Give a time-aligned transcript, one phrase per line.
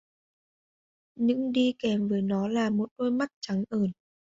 [1.15, 3.91] Những đi kèm với nó là một đôi mắt trắng ởn